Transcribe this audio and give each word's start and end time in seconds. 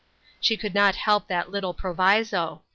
She 0.39 0.57
could 0.57 0.73
not 0.73 0.95
help 0.95 1.27
that 1.27 1.51
little 1.51 1.75
proviso. 1.75 2.63